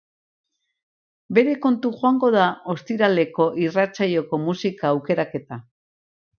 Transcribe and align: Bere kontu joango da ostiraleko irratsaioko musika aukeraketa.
Bere 1.37 1.53
kontu 1.65 1.91
joango 1.99 2.31
da 2.37 2.47
ostiraleko 2.75 3.49
irratsaioko 3.67 4.43
musika 4.49 4.93
aukeraketa. 4.97 5.65